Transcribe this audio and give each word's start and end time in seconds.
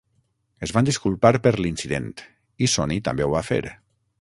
Es 0.67 0.71
van 0.77 0.87
disculpar 0.87 1.31
per 1.47 1.51
l'incident, 1.59 2.09
i 2.67 2.71
Sony 2.77 2.99
també 3.11 3.29
ho 3.29 3.33
va 3.37 3.45
fer. 3.53 3.61